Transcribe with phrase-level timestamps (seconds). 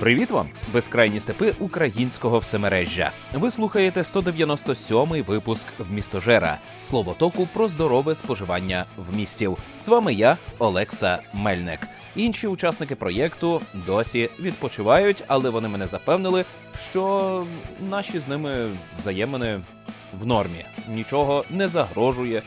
[0.00, 3.10] Привіт вам, безкрайні степи українського всемережжя.
[3.34, 9.56] Ви слухаєте 197-й випуск містожера словотоку про здорове споживання в містів.
[9.80, 11.80] З вами я, Олекса Мельник.
[12.16, 16.44] Інші учасники проєкту досі відпочивають, але вони мене запевнили,
[16.90, 17.46] що
[17.90, 19.60] наші з ними взаємини
[20.20, 20.64] в нормі.
[20.88, 22.42] Нічого не загрожує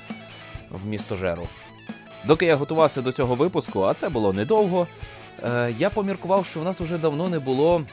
[0.69, 1.47] в містожеру.
[2.25, 4.87] Доки я готувався до цього випуску, а це було недовго.
[5.43, 7.85] Е, я поміркував, що в нас уже давно не було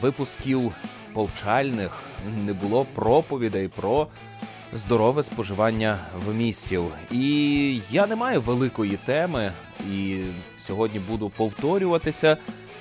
[0.00, 0.72] випусків
[1.12, 2.02] повчальних,
[2.44, 4.06] не було проповідей про
[4.72, 6.84] здорове споживання в містів.
[7.10, 9.52] І я не маю великої теми,
[9.90, 10.20] і
[10.60, 12.36] сьогодні буду повторюватися,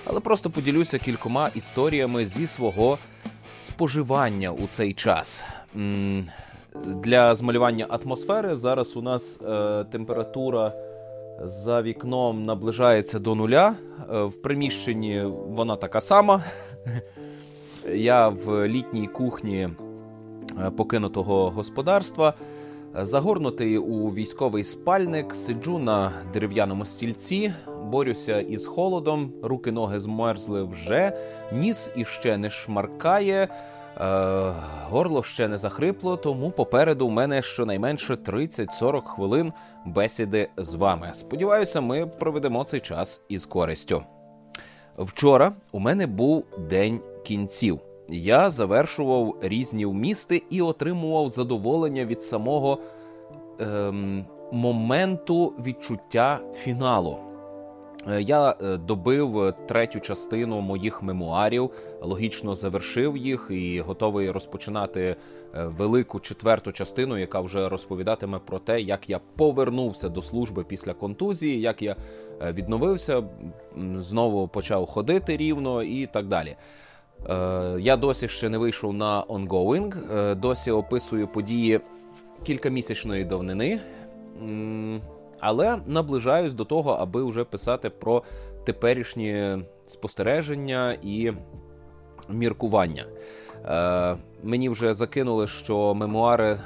[0.06, 2.98] але просто поділюся кількома історіями зі свого
[3.62, 5.46] споживання у цей час.
[6.86, 10.74] Для змалювання атмосфери зараз у нас е, температура
[11.46, 13.76] за вікном наближається до нуля.
[14.14, 16.44] Е, в приміщенні вона така сама.
[17.94, 19.70] Я в літній кухні
[20.60, 22.34] е, покинутого господарства,
[23.02, 31.18] загорнутий у військовий спальник, сиджу на дерев'яному стільці, борюся із холодом, руки ноги змерзли вже,
[31.54, 33.48] ніс іще не шмаркає.
[34.00, 34.54] Е,
[34.90, 39.54] горло ще не захрипло, тому попереду у мене щонайменше 30-40 хвилин
[39.86, 41.10] бесіди з вами.
[41.14, 44.04] Сподіваюся, ми проведемо цей час із користю.
[44.98, 47.80] Вчора у мене був день кінців.
[48.10, 52.78] Я завершував різні вмісти і отримував задоволення від самого
[53.60, 57.27] ем, моменту відчуття фіналу.
[58.10, 65.16] Е, я е, добив третю частину моїх мемуарів, логічно завершив їх і готовий розпочинати
[65.56, 70.94] е, велику четверту частину, яка вже розповідатиме про те, як я повернувся до служби після
[70.94, 71.96] контузії, як я
[72.54, 73.24] відновився,
[73.98, 76.56] знову почав ходити рівно і так далі.
[77.80, 81.80] Я досі ще не вийшов на ongoing, досі описую події
[82.44, 83.82] кількамісячної давнини.
[85.40, 88.24] Але наближаюсь до того, аби вже писати про
[88.66, 91.32] теперішні спостереження і
[92.30, 93.06] міркування.
[93.66, 96.60] Е, Мені вже закинули, що мемуари е,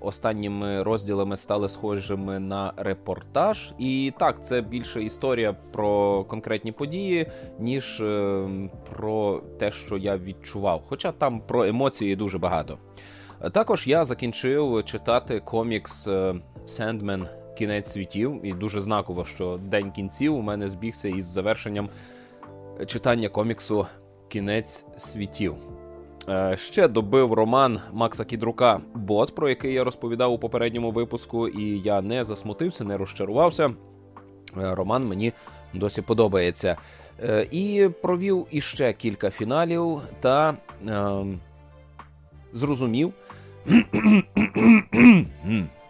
[0.00, 3.72] останніми розділами стали схожими на репортаж.
[3.78, 7.26] І так, це більше історія про конкретні події,
[7.58, 8.48] ніж е,
[8.90, 10.82] про те, що я відчував.
[10.88, 12.78] Хоча там про емоції дуже багато.
[13.52, 16.08] Також я закінчив читати комікс
[16.66, 21.88] Sandman кінець світів, і дуже знаково, що день кінців у мене збігся із завершенням
[22.86, 23.86] читання коміксу
[24.28, 25.54] Кінець світів.
[26.28, 31.80] Е, ще добив роман Макса Кідрука Бот, про який я розповідав у попередньому випуску, і
[31.80, 33.66] я не засмутився, не розчарувався.
[33.66, 33.74] Е,
[34.74, 35.32] роман мені
[35.74, 36.76] досі подобається.
[37.22, 40.54] Е, і провів іще кілька фіналів та
[40.88, 41.24] е,
[42.52, 43.12] зрозумів.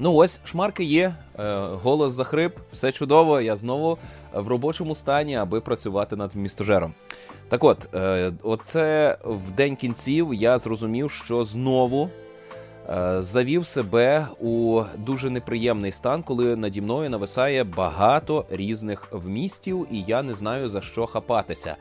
[0.00, 3.40] Ну ось шмарки є, е, голос захрип, все чудово.
[3.40, 3.98] Я знову
[4.34, 6.94] в робочому стані, аби працювати над містожером.
[7.48, 12.10] Так от, е, оце в день кінців я зрозумів, що знову
[12.90, 20.04] е, завів себе у дуже неприємний стан, коли наді мною нависає багато різних вмістів, і
[20.06, 21.76] я не знаю за що хапатися.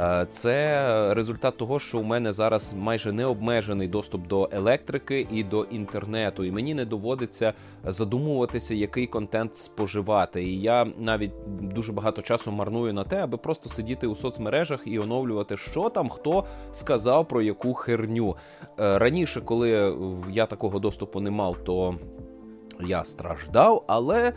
[0.00, 5.64] Е, це результат того, що у мене зараз майже необмежений доступ до електрики і до
[5.64, 7.52] інтернету, і мені не доводиться
[7.84, 10.44] задумуватися, який контент споживати.
[10.44, 14.98] І я навіть дуже багато часу марную на те, аби просто сидіти у соцмережах і
[14.98, 18.36] оновлювати, що там хто сказав про яку херню.
[18.80, 19.96] Е, раніше, коли
[20.30, 21.94] я такого доступу не мав, то
[22.86, 24.32] я страждав, але.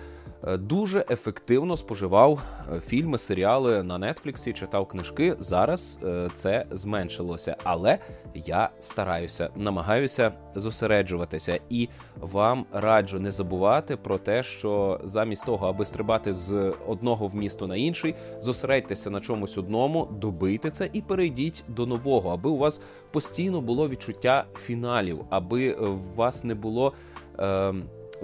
[0.48, 2.42] Дуже ефективно споживав
[2.76, 5.36] е, фільми, серіали на Нетфліксі, читав книжки.
[5.40, 8.00] Зараз е, це зменшилося, але
[8.36, 11.90] я стараюся, намагаюся зосереджуватися і
[12.20, 17.76] вам раджу не забувати про те, що замість того, аби стрибати з одного вмісту на
[17.76, 22.82] інший, зосередьтеся на чомусь одному, добийте це і перейдіть до нового, аби у вас
[23.12, 26.94] постійно було відчуття фіналів, аби у вас не було.
[27.40, 27.74] Е,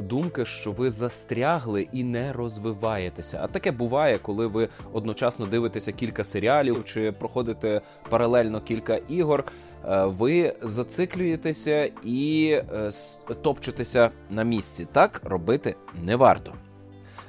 [0.01, 3.39] думки, що ви застрягли і не розвиваєтеся.
[3.41, 9.45] А таке буває, коли ви одночасно дивитеся кілька серіалів чи проходите паралельно кілька ігор.
[9.87, 12.91] Е, ви зациклюєтеся і е,
[13.41, 14.87] топчетеся на місці.
[14.91, 16.53] Так робити не варто.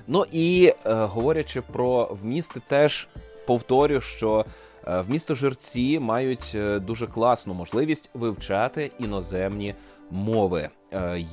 [0.06, 3.08] Ну і е, говорячи про вмісти, теж
[3.46, 4.44] повторю, що
[4.86, 6.56] в місто Жерці мають
[6.86, 9.74] дуже класну можливість вивчати іноземні
[10.10, 10.68] мови.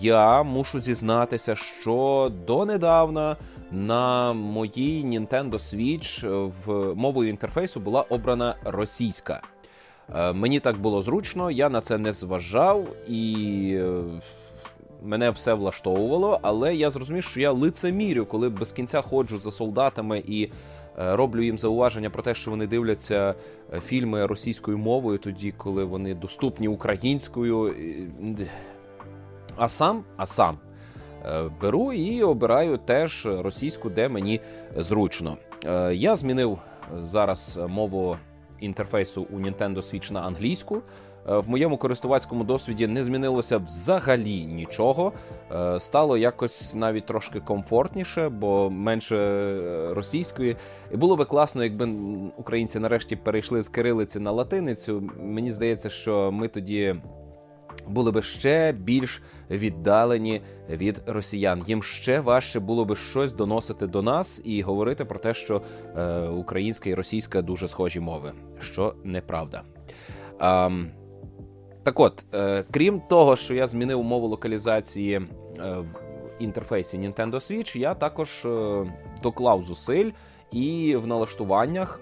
[0.01, 3.35] Я мушу зізнатися, що донедавна
[3.71, 6.27] на моїй Nintendo Switch
[6.65, 9.41] в мовою інтерфейсу була обрана російська.
[10.33, 13.79] Мені так було зручно, я на це не зважав і
[15.03, 20.23] мене все влаштовувало, але я зрозумів, що я лицемірю, коли без кінця ходжу за солдатами
[20.27, 20.49] і е,
[20.97, 23.35] роблю їм зауваження про те, що вони дивляться
[23.73, 27.75] е, фільми російською мовою, тоді коли вони доступні українською.
[29.55, 30.57] А сам, а сам
[31.25, 34.41] е, беру і обираю теж російську, де мені
[34.77, 35.37] зручно.
[35.91, 36.59] Я змінив
[36.99, 38.17] зараз мову
[38.59, 40.81] інтерфейсу у Nintendo Switch на англійську.
[41.29, 45.13] Е, в моєму користувацькому досвіді не змінилося взагалі нічого.
[45.51, 50.55] Е, стало якось навіть трошки комфортніше, бо менше е, російської.
[50.93, 51.89] І було би класно, якби
[52.37, 55.09] українці нарешті перейшли з кирилиці на латиницю.
[55.19, 56.95] Мені здається, що ми тоді.
[57.87, 59.21] Були би ще більш
[59.51, 61.63] віддалені від росіян.
[61.67, 65.61] Їм ще важче було би щось доносити до нас і говорити про те, що
[65.97, 69.61] е, українська і російська дуже схожі мови, що неправда.
[70.39, 70.69] А,
[71.87, 75.21] так от, е, крім того, що я змінив мову локалізації е,
[75.59, 75.85] в
[76.39, 78.85] інтерфейсі Nintendo Switch, я також е,
[79.23, 80.11] доклав зусиль
[80.51, 81.99] і в налаштуваннях.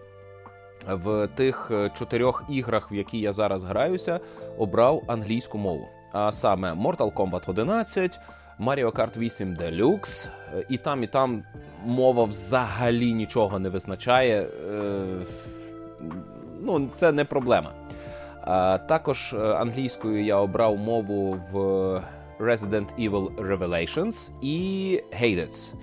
[0.88, 4.20] В тих чотирьох іграх, в які я зараз граюся,
[4.58, 5.88] обрав англійську мову.
[6.12, 8.20] А саме Mortal Kombat 11,
[8.60, 10.28] Mario Kart 8 Deluxe,
[10.70, 11.44] і там, і там
[11.86, 14.48] мова взагалі нічого не визначає.
[16.62, 17.72] Ну, це не проблема.
[18.88, 21.58] Також е, англійською я обрав мову в
[22.40, 25.74] Resident Evil Revelations і Hades.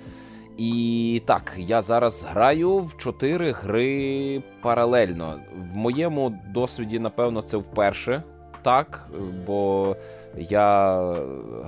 [0.56, 5.40] І так, я зараз граю в чотири гри паралельно.
[5.72, 8.22] В моєму досвіді, напевно, це вперше
[8.62, 9.08] так,
[9.46, 9.96] бо
[10.36, 10.98] я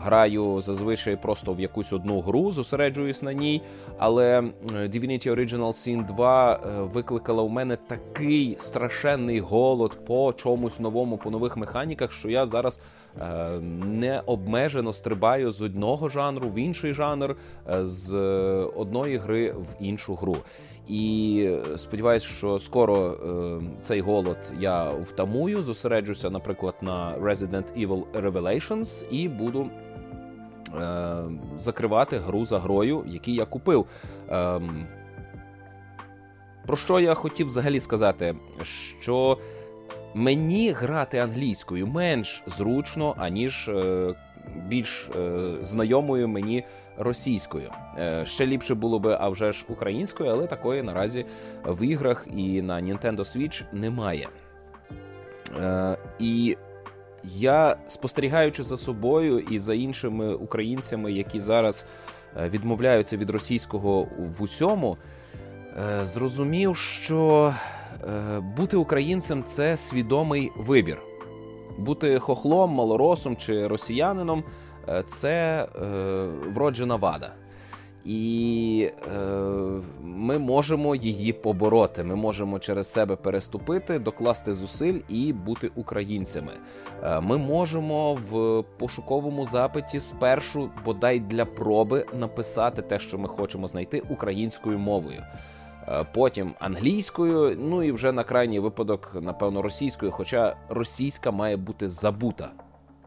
[0.05, 3.63] граю зазвичай просто в якусь одну гру, зосереджуюсь на ній.
[3.99, 4.41] Але
[4.73, 11.31] Divinity Original Sin 2 е, викликала у мене такий страшенний голод по чомусь новому, по
[11.31, 12.81] нових механіках, що я зараз
[13.21, 13.25] е,
[13.85, 17.37] необмежено стрибаю з одного жанру в інший жанр,
[17.71, 18.15] е, з
[18.77, 20.37] одної гри в іншу гру.
[20.89, 29.05] І сподіваюся, що скоро е, цей голод я втамую, зосереджуся, наприклад, на Resident Evil Revelations
[29.11, 29.71] і буду
[30.75, 31.17] е,
[31.59, 33.87] закривати гру за грою, який я купив.
[34.31, 34.61] Е,
[36.67, 38.35] про що я хотів взагалі сказати?
[39.01, 39.39] Що
[40.15, 44.15] мені грати англійською менш зручно, аніж е,
[44.69, 46.65] більш е, знайомою мені
[46.99, 47.71] російською.
[47.99, 51.27] Е, ще ліпше було би, а вже ж українською, але такої наразі
[51.65, 54.29] в іграх і на Nintendo Switch немає.
[55.61, 56.57] Е, і
[57.25, 61.87] я спостерігаючи за собою і за іншими українцями, які зараз
[62.51, 64.97] відмовляються від російського в усьому,
[66.03, 67.55] зрозумів, що
[68.57, 71.03] бути українцем це свідомий вибір.
[71.79, 74.64] Бути хохлом, малоросом чи росіянином е,
[75.07, 75.87] це е,
[76.55, 77.33] вроджена вада.
[78.05, 79.21] І е,
[80.03, 82.05] ми можемо її побороти.
[82.05, 86.53] Ми можемо через себе переступити, докласти зусиль і бути українцями.
[87.03, 93.69] Е, ми можемо в пошуковому запиті спершу, бодай для проби, написати те, що ми хочемо
[93.69, 95.23] знайти українською мовою.
[95.89, 100.13] Е, потім англійською, ну і вже на крайній випадок, напевно, російською.
[100.13, 102.51] Хоча російська має бути забута.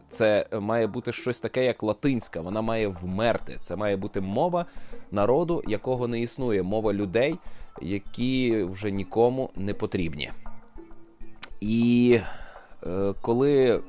[0.09, 2.41] Це має бути щось таке, як латинська.
[2.41, 3.57] Вона має вмерти.
[3.61, 4.65] Це має бути мова
[5.11, 7.35] народу, якого не існує, мова людей,
[7.81, 10.31] які вже нікому не потрібні.
[11.61, 12.19] І
[12.87, 13.81] е, коли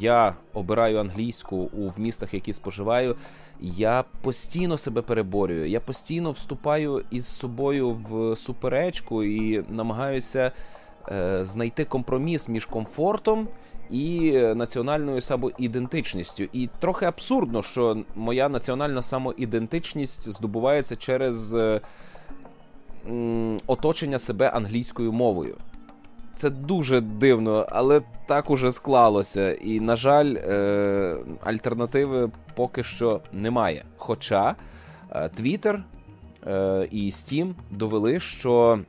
[0.00, 3.16] я обираю англійську у в містах, які споживаю,
[3.60, 5.68] я постійно себе переборюю.
[5.68, 10.52] Я постійно вступаю із собою в суперечку і намагаюся
[11.08, 13.48] е, знайти компроміс між комфортом
[13.90, 16.44] і національною самоідентичністю.
[16.52, 21.80] І трохи абсурдно, що моя національна самоідентичність здобувається через е,
[23.66, 25.56] оточення себе англійською мовою.
[26.34, 29.52] Це дуже дивно, але так уже склалося.
[29.52, 33.84] І, на жаль, е, альтернативи поки що немає.
[33.96, 34.54] Хоча
[35.10, 35.82] е, Twitter
[36.90, 38.80] і Steam довели, що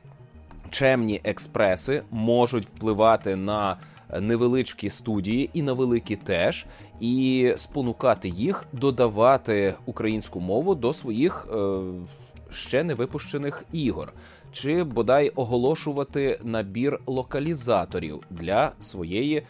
[0.70, 3.76] чемні експреси можуть впливати на
[4.20, 6.66] невеличкі студії і на великі теж,
[7.00, 11.48] і спонукати їх додавати українську мову до своїх
[12.50, 14.12] ще не випущених ігор,
[14.52, 19.42] чи бодай оголошувати набір локалізаторів для своєї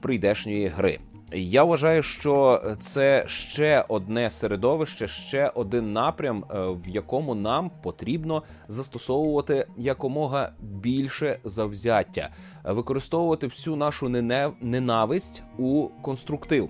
[0.00, 0.98] прийдешньої гри.
[1.32, 8.42] Я вважаю, що це ще одне середовище, ще один напрям, е, в якому нам потрібно
[8.68, 12.28] застосовувати якомога більше завзяття,
[12.64, 14.08] використовувати всю нашу
[14.60, 16.68] ненависть у конструктив.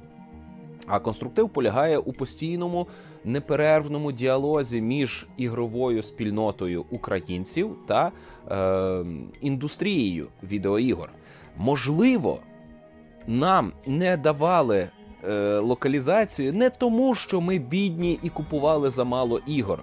[0.87, 2.87] А конструктив полягає у постійному
[3.25, 8.13] неперервному діалозі між ігровою спільнотою українців та
[8.51, 9.05] е,
[9.41, 11.11] індустрією відеоігор.
[11.57, 12.39] Можливо
[13.26, 14.88] нам не давали
[15.25, 19.83] е, локалізацію не тому, що ми бідні і купували замало ігор,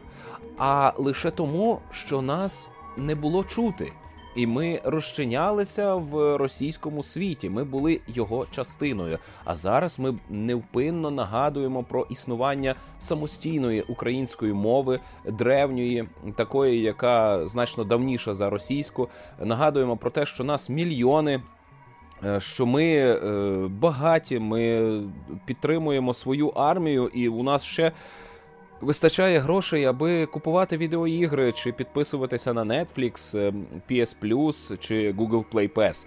[0.57, 3.91] а лише тому, що нас не було чути.
[4.35, 7.49] І ми розчинялися в російському світі.
[7.49, 9.19] Ми були його частиною.
[9.45, 18.35] А зараз ми невпинно нагадуємо про існування самостійної української мови, древньої, такої, яка значно давніша
[18.35, 19.09] за російську.
[19.39, 21.41] Нагадуємо про те, що нас мільйони
[22.39, 23.17] що ми е,
[23.67, 25.01] багаті, ми
[25.45, 27.91] підтримуємо свою армію, і у нас ще
[28.81, 33.53] вистачає грошей, аби купувати відеоігри чи підписуватися на Netflix, е,
[33.89, 36.05] PS Plus чи Google Play Pass.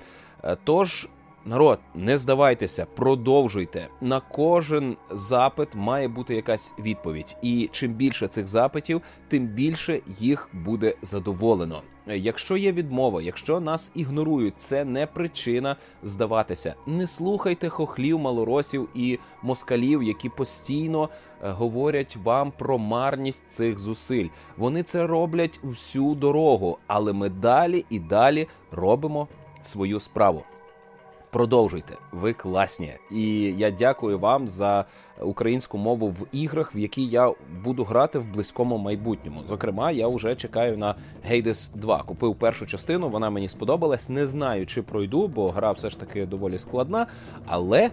[0.64, 1.08] Тож
[1.48, 3.88] Народ, не здавайтеся, продовжуйте.
[4.00, 7.36] На кожен запит має бути якась відповідь.
[7.42, 11.82] І чим більше цих запитів, тим більше їх буде задоволено.
[12.06, 16.74] Якщо є відмова, якщо нас ігнорують, це не причина здаватися.
[16.86, 21.08] Не слухайте хохлів, малоросів і москалів, які постійно
[21.42, 24.28] е, говорять вам про марність цих зусиль.
[24.56, 29.28] Вони це роблять всю дорогу, але ми далі і далі робимо
[29.62, 30.42] свою справу.
[31.36, 33.22] Продовжуйте, ви класні, і
[33.58, 34.84] я дякую вам за
[35.20, 37.32] українську мову в іграх, в які я
[37.64, 39.42] буду грати в близькому майбутньому.
[39.48, 40.94] Зокрема, я вже чекаю на
[41.30, 42.02] Hades 2.
[42.02, 44.08] Купив першу частину, вона мені сподобалась.
[44.08, 47.06] Не знаю, чи пройду, бо гра все ж таки доволі складна,
[47.46, 47.90] але.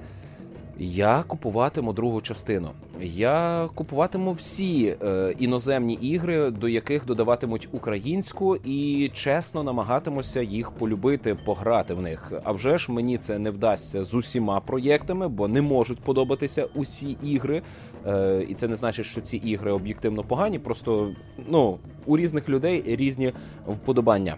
[0.80, 2.70] Я купуватиму другу частину.
[3.02, 11.36] Я купуватиму всі е, іноземні ігри, до яких додаватимуть українську, і чесно намагатимуся їх полюбити,
[11.46, 12.32] пограти в них.
[12.44, 17.18] А вже ж мені це не вдасться з усіма проєктами, бо не можуть подобатися усі
[17.24, 17.62] ігри.
[18.08, 20.60] Е, і це не значить, що ці ігри об'єктивно погані.
[20.60, 21.12] Просто
[21.48, 23.34] ну у різних людей різні
[23.68, 24.36] вподобання.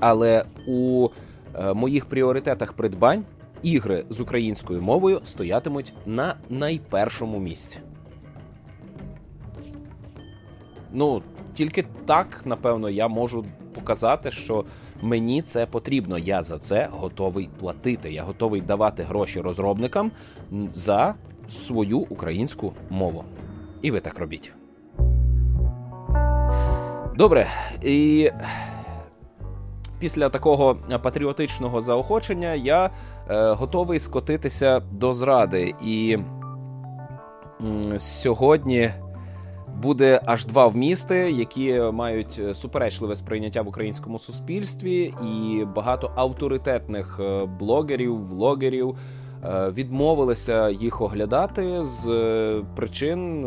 [0.00, 1.08] Але у
[1.54, 3.24] е, моїх пріоритетах придбань
[3.64, 7.78] ігри з українською мовою стоятимуть на найпершому місці.
[10.92, 11.22] Ну,
[11.54, 13.44] тільки так, напевно, я можу
[13.74, 14.64] показати, що
[15.02, 16.18] мені це потрібно.
[16.18, 18.12] Я за це готовий платити.
[18.12, 20.10] Я готовий давати гроші розробникам
[20.74, 21.14] за
[21.48, 23.24] свою українську мову.
[23.82, 24.52] І ви так робіть.
[27.16, 27.46] Добре.
[27.82, 28.30] І
[29.98, 32.90] після такого патріотичного заохочення я
[33.28, 35.74] готовий скотитися до зради.
[35.84, 36.18] І
[37.98, 38.90] сьогодні
[39.82, 47.44] буде аж два вмісти, які мають суперечливе сприйняття в українському суспільстві, і багато авторитетних е,
[47.44, 48.96] блогерів, влогерів.
[49.44, 53.46] Е, відмовилися їх оглядати з е, причин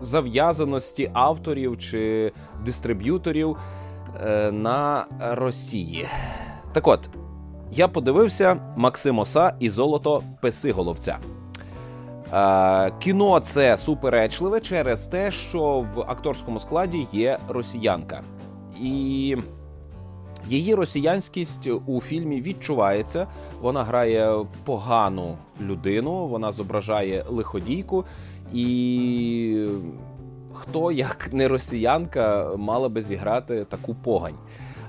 [0.00, 2.32] зав'язаності авторів чи
[2.64, 3.56] дистриб'юторів
[4.20, 6.08] Е, на Росії.
[6.72, 7.10] Так от,
[7.72, 11.18] я подивився Максимоса і золото Песиголовця.
[12.32, 18.22] Е, кіно це суперечливе через те, що в акторському складі є росіянка.
[18.80, 19.36] І
[20.48, 23.26] її росіянськість у фільмі відчувається.
[23.60, 28.04] Вона грає погану людину, вона зображає лиходійку.
[28.52, 29.66] І
[30.52, 34.36] хто як не росіянка мала би зіграти таку погань.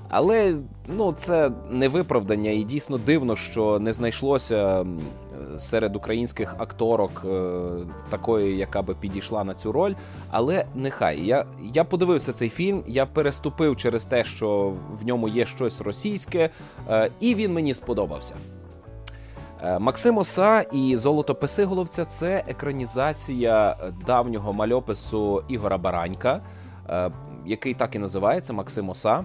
[0.08, 0.56] Але
[0.86, 4.86] ну це не виправдання, і дійсно дивно, що не знайшлося
[5.58, 7.60] серед українських акторок е,
[8.10, 9.94] такої, яка би підійшла на цю роль.
[10.30, 15.46] Але нехай я я подивився цей фільм, я переступив через те, що в ньому є
[15.46, 16.50] щось російське,
[16.88, 18.34] е, і він мені сподобався.
[19.62, 26.40] Е, Максим Оса і Золото Песиголовця це екранізація давнього мальопису Ігора Баранька,
[27.46, 29.24] який так і називається Максим Оса.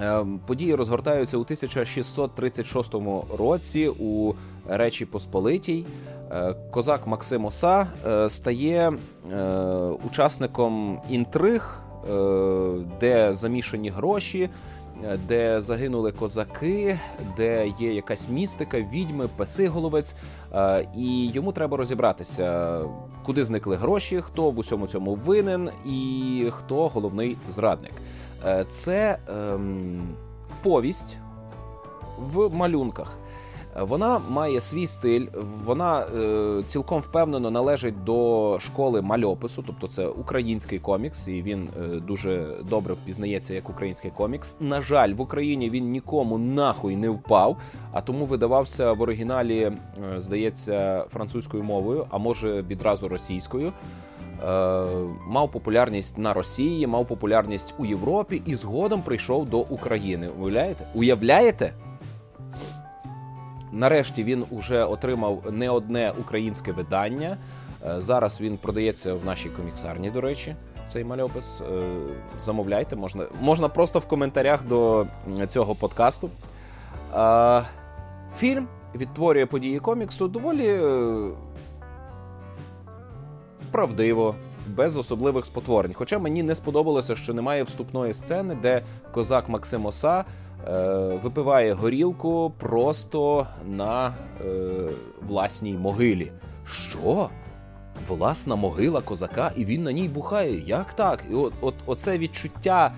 [0.00, 2.94] Е, події розгортаються у 1636
[3.38, 4.32] році у
[4.68, 5.86] Речі Посполитій.
[6.70, 7.86] Козак Максим Оса
[8.28, 8.92] стає
[10.06, 11.82] учасником інтриг,
[13.00, 14.50] де замішані гроші
[15.28, 16.98] де загинули козаки,
[17.36, 20.16] де є якась містика, відьми, песиголовець,
[20.96, 22.78] і йому треба розібратися,
[23.24, 27.92] куди зникли гроші, хто в усьому цьому винен і хто головний зрадник.
[28.68, 30.08] Це ем,
[30.62, 31.18] повість
[32.18, 33.18] в малюнках.
[33.80, 35.26] Вона має свій стиль,
[35.64, 41.86] вона е, цілком впевнено належить до школи мальопису, тобто це український комікс, і він е,
[41.86, 44.56] дуже добре впізнається як український комікс.
[44.60, 47.56] На жаль, в Україні він нікому нахуй не впав,
[47.92, 49.74] а тому видавався в оригіналі, е,
[50.18, 53.72] здається, французькою мовою, а може відразу російською.
[54.42, 54.84] Е,
[55.26, 60.28] мав популярність на Росії, мав популярність у Європі і згодом прийшов до України.
[60.40, 60.86] Уявляєте?
[60.94, 61.72] Уявляєте?
[63.72, 67.36] Нарешті він уже отримав не одне українське видання.
[67.86, 70.10] Е, зараз він продається в нашій коміксарні.
[70.10, 70.56] До речі,
[70.88, 71.60] цей мальопис.
[71.60, 71.82] Е,
[72.40, 75.06] замовляйте, можна можна просто в коментарях до
[75.48, 76.30] цього подкасту.
[78.38, 80.80] Фільм відтворює події коміксу доволі
[83.72, 84.34] правдиво,
[84.66, 85.92] без особливих спотворень.
[85.94, 90.24] Хоча мені не сподобалося, що немає вступної сцени, де козак Максим Оса
[90.68, 94.50] Е, випиває горілку просто на е,
[95.28, 96.32] власній могилі.
[96.66, 97.30] Що?
[98.08, 100.62] Власна могила козака, і він на ній бухає.
[100.66, 101.24] Як так?
[101.30, 102.92] І от, от Оце відчуття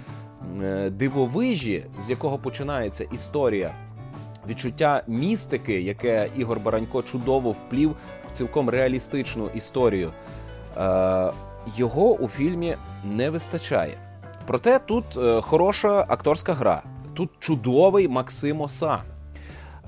[0.63, 3.75] е, дивовижі, з якого починається історія,
[4.49, 7.97] відчуття містики, яке Ігор Баранько чудово вплів
[8.29, 10.13] в цілком реалістичну історію.
[10.77, 11.33] Е,
[11.77, 13.99] Його у фільмі не вистачає.
[14.47, 16.83] Проте тут е, хороша акторська гра.
[17.15, 18.99] Тут чудовий Максим Оса.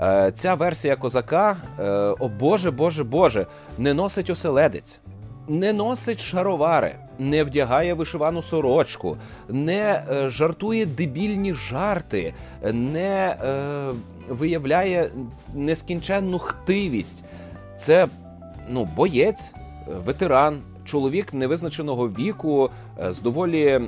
[0.00, 1.83] Е, ця версія козака, е,
[2.19, 3.47] о Боже, Боже, Боже,
[3.78, 5.00] не носить оселедець,
[5.49, 9.16] не носить шаровари, не вдягає вишивану сорочку,
[9.49, 12.35] не е, жартує дебільні жарти,
[12.73, 13.37] не
[14.28, 15.11] виявляє
[15.55, 17.25] нескінченну хтивість.
[17.78, 18.09] Це
[18.69, 19.52] ну, боєць,
[20.05, 22.71] ветеран, чоловік невизначеного віку
[23.11, 23.81] з доволі.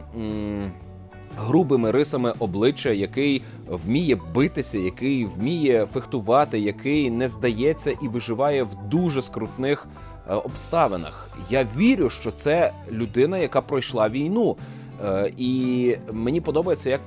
[1.41, 8.75] Грубими рисами обличчя, який вміє битися, який вміє фехтувати, який не здається і виживає в
[8.89, 9.87] дуже скрутних
[10.31, 11.31] е, обставинах.
[11.51, 14.57] Я вірю, що це людина, яка пройшла війну.
[15.05, 17.01] Е, і мені подобається, як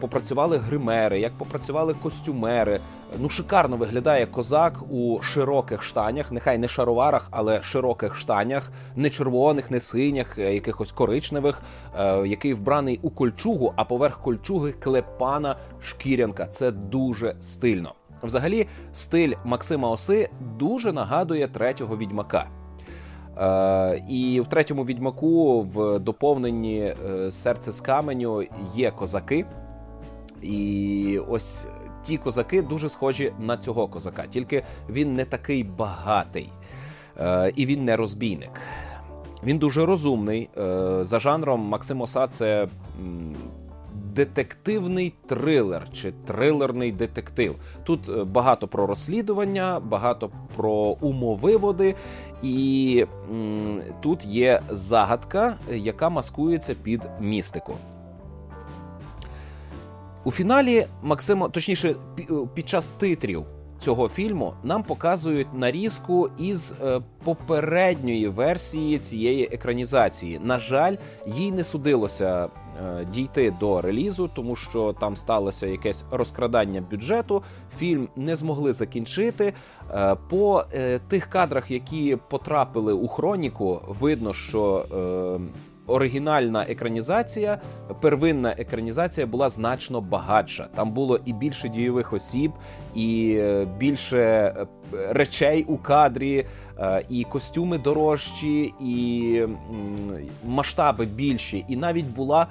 [0.00, 2.80] попрацювали гримери, як попрацювали костюмери.
[3.18, 9.70] Ну, шикарно виглядає козак у широких штанях, нехай не шароварах, але широких штанях, не червоних,
[9.70, 11.62] не синях, е, якихось коричневих,
[11.98, 16.46] е, який вбраний у кольчугу, а поверх кольчуги клепана шкірянка.
[16.46, 17.94] Це дуже стильно.
[18.22, 20.28] Взагалі, стиль Максима Оси
[20.58, 22.46] дуже нагадує третього відьмака.
[23.38, 28.44] Е, і в третьому відьмаку в доповненні е, серце з каменю
[28.74, 29.46] є козаки.
[30.42, 31.66] І ось
[32.02, 36.50] ті козаки дуже схожі на цього козака, тільки він не такий багатий
[37.20, 38.60] е, і він не розбійник.
[39.44, 40.50] Він дуже розумний.
[41.00, 42.68] За жанром Максим Оса це
[44.16, 47.56] детективний трилер чи трилерний детектив.
[47.84, 51.94] Тут багато про розслідування, багато про умовиводи,
[52.42, 57.74] і м, тут є загадка, яка маскується під містику.
[60.24, 61.96] У фіналі Максимо, точніше,
[62.54, 63.44] під час титрів
[63.78, 70.40] цього фільму нам показують нарізку із е, попередньої версії цієї екранізації.
[70.44, 72.48] На жаль, їй не судилося
[72.84, 77.42] Е, дійти до релізу, тому що там сталося якесь розкрадання бюджету.
[77.76, 79.52] Фільм не змогли закінчити.
[79.90, 80.64] Е, по
[81.08, 84.86] тих кадрах, які потрапили у хроніку, видно, що
[85.86, 87.58] оригінальна екранізація,
[88.00, 90.68] первинна екранізація була значно багатша.
[90.74, 92.52] Там було і більше дійових осіб,
[92.94, 93.40] і
[93.78, 94.54] більше
[94.92, 96.46] речей у кадрі,
[97.08, 99.42] і костюми дорожчі, і
[100.46, 101.64] масштаби більші.
[101.68, 102.46] І навіть була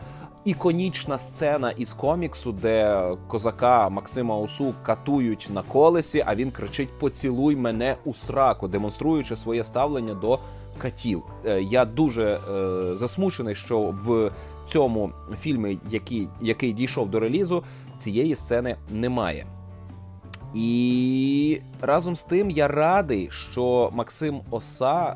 [0.45, 7.55] іконічна сцена із коміксу, де козака Максима Осу катують на колесі, а він кричить Поцілуй
[7.55, 10.39] мене у сраку, демонструючи своє ставлення до
[10.77, 11.23] катів.
[11.45, 14.31] Е, я дуже е, засмучений, що в
[14.67, 17.63] цьому фільмі, який, який дійшов до релізу,
[17.97, 19.45] цієї сцени немає.
[20.55, 25.15] І разом з тим я радий, що Максим Оса,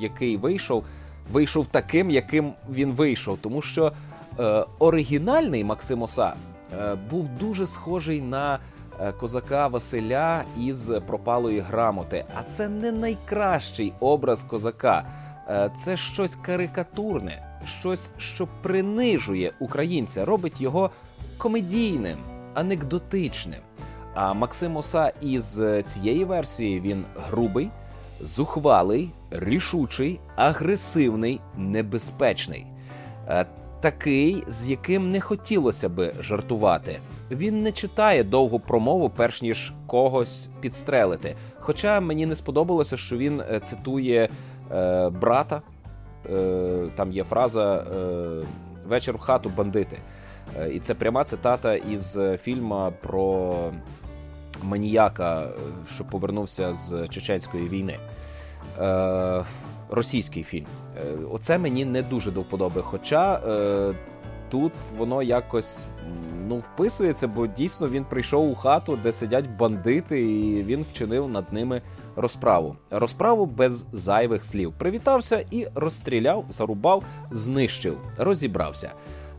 [0.00, 0.84] який вийшов,
[1.32, 3.92] вийшов таким, яким він вийшов, тому що
[4.38, 6.34] е, оригінальний Максим Оса
[6.72, 8.58] е, був дуже схожий на
[9.20, 12.24] козака Василя із пропалої грамоти.
[12.34, 15.04] А це не найкращий образ козака,
[15.48, 20.90] е, це щось карикатурне, щось, що принижує українця, робить його
[21.38, 22.18] комедійним.
[22.54, 23.60] анекдотичним.
[24.14, 27.70] А Максим Оса із цієї версії він грубий,
[28.20, 32.66] зухвалий, рішучий, агресивний, небезпечний.
[33.28, 33.46] Е,
[33.80, 37.00] такий, з яким не хотілося би жартувати.
[37.34, 41.34] Він не читає довгу промову, перш ніж когось підстрелити.
[41.58, 44.28] Хоча мені не сподобалося, що він е, цитує
[44.72, 45.62] е, брата.
[46.32, 47.86] Е, Там є фраза е,
[48.88, 49.98] Вечір в хату бандити.
[50.60, 53.54] Е, і це пряма цитата із фільму про
[54.62, 55.48] маніяка, е,
[55.94, 57.98] що повернувся з чеченської війни.
[58.80, 59.44] Е,
[59.90, 60.66] Російський фільм.
[60.96, 61.00] Е,
[61.32, 62.82] оце мені не дуже до вподоби.
[62.82, 63.94] Хоча е,
[64.54, 65.84] тут воно якось
[66.48, 71.52] ну, вписується, бо дійсно він прийшов у хату, де сидять бандити, і він вчинив над
[71.52, 71.82] ними
[72.16, 72.76] розправу.
[72.90, 74.72] Розправу без зайвих слів.
[74.78, 78.90] Привітався і розстріляв, зарубав, знищив, розібрався.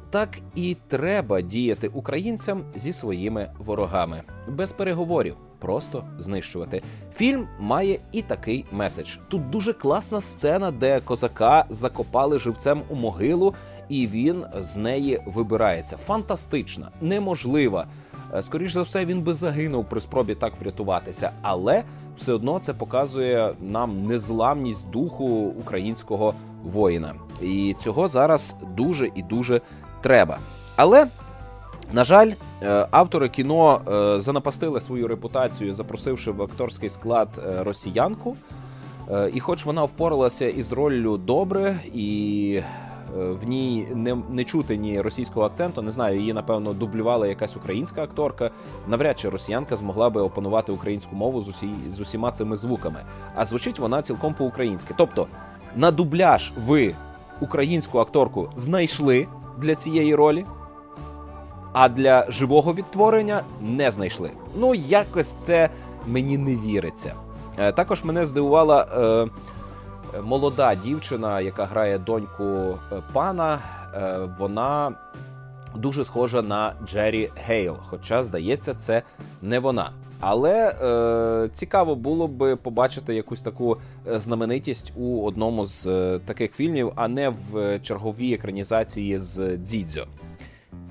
[0.10, 6.82] Так і треба діяти українцям зі своїми ворогами без переговорів, просто знищувати.
[7.14, 9.16] Фільм має і такий меседж.
[9.28, 13.54] Тут дуже класна сцена, де козака закопали живцем у могилу,
[13.90, 15.98] і він з неї вибирається.
[15.98, 17.86] Фантастична, неможлива.
[18.34, 21.84] Е, Скоріше за все, він би загинув при спробі так врятуватися, але
[22.18, 25.26] все одно це показує нам незламність духу
[25.60, 27.14] українського воїна.
[27.42, 29.62] І цього зараз дуже і дуже
[30.02, 30.38] треба.
[30.76, 31.08] Але,
[31.94, 38.36] на жаль, е, автори кіно е, занапастили свою репутацію, запросивши в акторський склад росіянку.
[39.34, 42.62] І, хоч вона впоралася із роллю добре, і
[43.16, 48.04] в ній не не чути ні російського акценту, не знаю, її напевно дублювала якась українська
[48.04, 48.52] акторка.
[48.88, 53.00] Навряд чи росіянка змогла би опанувати українську мову з усі з усіма цими звуками.
[53.36, 54.94] А звучить вона цілком по-українськи.
[54.98, 55.28] Тобто
[55.76, 56.96] на дубляж ви
[57.42, 60.46] українську акторку знайшли для цієї ролі,
[61.74, 64.30] а для живого відтворення не знайшли.
[64.56, 65.70] Ну, якось це
[66.08, 67.14] мені не віриться.
[67.58, 69.28] Е, також мене здивувала е,
[70.24, 73.60] молода дівчина, яка грає доньку е, пана.
[73.96, 74.94] Е, вона
[75.76, 79.04] дуже схожа на Джері Гейл, хоча, здається, це
[79.42, 79.92] не вона.
[80.20, 86.56] Але е, цікаво було б побачити якусь таку е, знаменитість у одному з е, таких
[86.56, 90.06] фільмів, а не в черговій екранізації з Дзідзьо.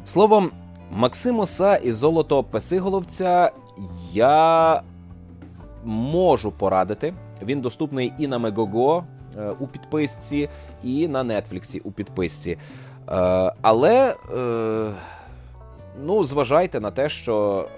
[0.04, 0.50] Словом,
[0.92, 3.50] Максимуса і Золото Песиголовця
[4.12, 4.82] я
[5.84, 7.14] можу порадити.
[7.42, 9.04] Він доступний і на Мегого
[9.38, 10.48] е, у підписці,
[10.82, 12.50] і на Нетфліксі у підписці.
[12.50, 12.58] Е,
[13.62, 14.90] але е,
[16.04, 17.68] ну, зважайте на те, що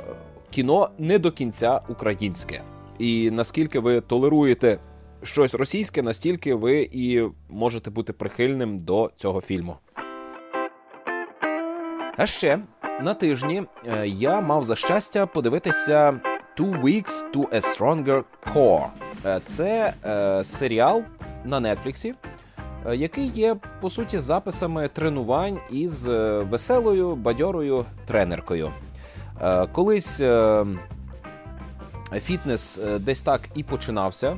[0.50, 2.62] кіно не до кінця українське.
[2.98, 4.78] І наскільки ви толеруєте
[5.22, 9.76] щось російське, настільки ви і можете бути прихильним до цього фільму.
[12.16, 12.58] А ще
[13.02, 13.62] на тижні
[14.04, 16.20] я мав за щастя подивитися
[16.58, 19.05] «Two Weeks to a Stronger Core».
[19.26, 21.02] Е, це е, серіал
[21.44, 22.14] на Нетфліксі,
[22.86, 26.06] е, який є по суті записами тренувань із
[26.50, 28.72] веселою бадьорою тренеркою.
[29.42, 30.64] Е, колись е,
[32.12, 34.36] фітнес е, десь так і починався.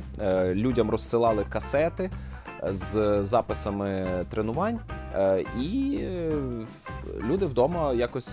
[0.53, 2.11] Людям розсилали касети
[2.69, 4.79] з записами тренувань,
[5.61, 5.99] і
[7.23, 8.29] люди вдома якось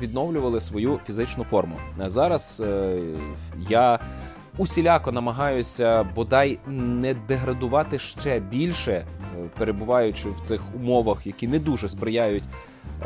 [0.00, 1.76] відновлювали свою фізичну форму.
[2.06, 2.62] Зараз
[3.68, 3.98] я
[4.58, 9.06] усіляко намагаюся бодай не деградувати ще більше,
[9.58, 12.44] перебуваючи в цих умовах, які не дуже сприяють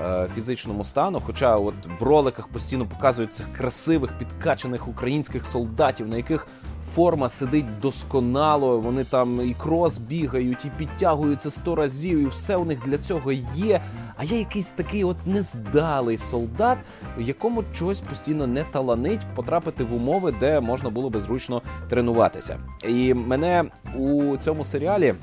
[0.00, 1.20] Е, фізичному стану.
[1.26, 6.46] Хоча, от в роликах постійно показують цих красивих підкачаних українських солдатів, на яких
[6.94, 8.80] форма сидить досконало.
[8.80, 13.32] Вони там і крос бігають, і підтягуються сто разів, і все у них для цього
[13.54, 13.80] є.
[14.16, 16.78] А я якийсь такий от нездалий солдат,
[17.18, 22.58] якому чогось постійно не таланить потрапити в умови, де можна було би зручно тренуватися.
[22.84, 23.64] І мене
[23.96, 25.14] у цьому серіалі.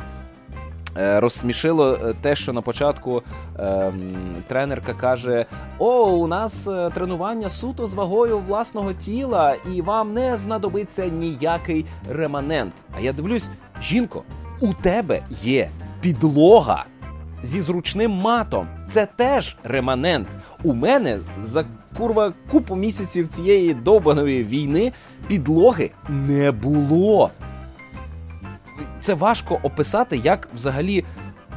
[0.98, 3.24] Е, розсмішило е, те, що на початку
[3.60, 3.94] е,
[4.48, 5.46] тренерка каже:
[5.80, 11.86] О, у нас е, тренування суто з вагою власного тіла, і вам не знадобиться ніякий
[12.10, 12.74] реманент.
[12.98, 13.50] А я дивлюсь,
[13.82, 14.24] жінко,
[14.60, 15.70] у тебе є
[16.02, 16.86] підлога
[17.44, 18.68] зі зручним матом.
[18.88, 20.28] Це теж реманент.
[20.64, 21.66] У мене за
[21.98, 24.92] курва купу місяців цієї довбаної війни
[25.28, 27.32] підлоги не було
[29.04, 31.06] це важко описати, як взагалі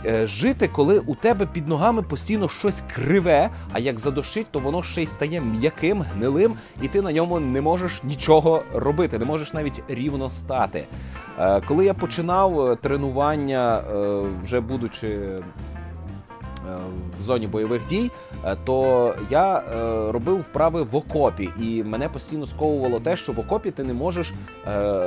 [0.07, 4.83] е, жити, коли у тебе під ногами постійно щось криве, а як задушить, то воно
[4.83, 9.53] ще й стає м'яким, гнилим, і ти на ньому не можеш нічого робити, не можеш
[9.53, 10.87] навіть рівно стати.
[11.39, 13.83] Е, коли я починав е, тренування,
[14.43, 15.19] вже будучи
[17.19, 18.11] в зоні бойових дій,
[18.45, 19.63] е, то я
[20.13, 24.33] робив вправи в окопі, і мене постійно сковувало те, що в окопі ти не можеш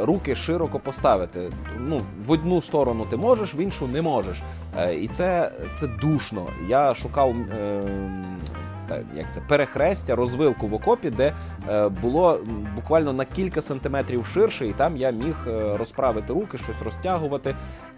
[0.01, 1.51] руки широко поставити.
[1.79, 4.41] Ну, в одну сторону ти можеш, в іншу не можеш.
[5.01, 6.47] І це це душно.
[6.67, 7.35] Я шукав
[9.15, 11.33] як це перехрестя, розвилку в окопі, де
[11.69, 12.39] е, було
[12.75, 17.55] буквально на кілька сантиметрів ширше, і там я міг е, розправити руки, щось розтягувати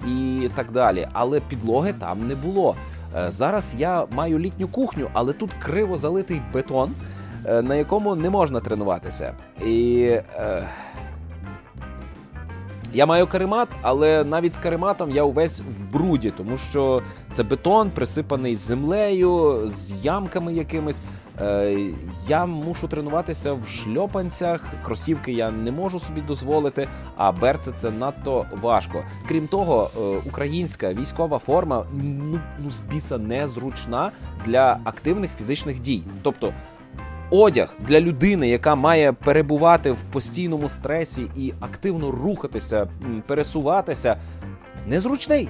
[0.08, 1.08] і так далі.
[1.14, 2.76] Але підлоги там не було.
[3.18, 6.94] Е, зараз я маю літню кухню, але тут криво залитий бетон,
[7.46, 9.34] на якому не можна тренуватися.
[9.66, 10.04] І
[12.94, 17.02] я маю каремат, але навіть з карематом я увесь в бруді, тому що
[17.32, 21.02] це бетон, присипаний землею, з ямками якимись.
[21.42, 21.92] Е,
[22.28, 28.46] я мушу тренуватися в шльопанцях, кросівки я не можу собі дозволити, а берце це надто
[28.62, 29.04] важко.
[29.28, 34.12] Крім того, е, українська військова форма ну, ну з біса незручна
[34.46, 36.04] для активних фізичних дій.
[36.22, 36.54] Тобто
[37.32, 42.88] одяг для людини, яка має перебувати в постійному стресі і активно рухатися,
[43.28, 44.18] пересуватися,
[44.88, 45.50] незручний.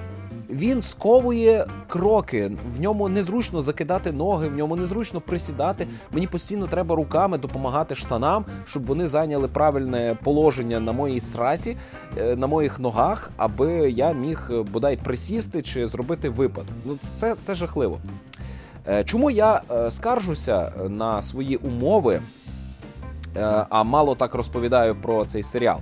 [0.50, 5.86] Він сковує кроки, в ньому незручно закидати ноги, в ньому незручно присідати.
[6.12, 11.76] Мені постійно треба руками допомагати штанам, щоб вони зайняли правильне положення на моїй сраці,
[12.18, 16.64] е, на моїх ногах, аби я міг е, бодай присісти чи зробити випад.
[16.84, 18.00] Ну це, це жахливо.
[18.88, 22.22] Е, чому я е, скаржуся е, на свої умови,
[23.68, 25.78] а мало так розповідаю про цей серіал?